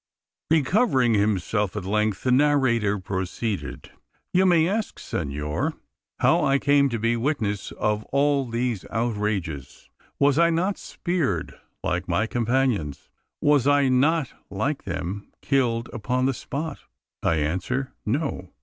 [0.49, 3.91] Recovering himself, at length, the narrator proceeded:
[4.33, 5.73] "You may ask, senor,
[6.21, 9.91] how I came to be witness of all these outrages.
[10.17, 11.53] Was I not speared
[11.83, 13.11] like my companions?
[13.43, 16.79] Was I not, like them, killed upon the spot!
[17.21, 18.49] I answer, no.